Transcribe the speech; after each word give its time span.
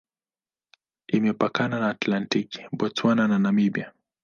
Imepakana 1.17 1.75
na 1.81 1.89
Atlantiki, 1.93 2.59
Botswana 2.77 3.23
na 3.27 3.37
Namibia. 3.43 3.87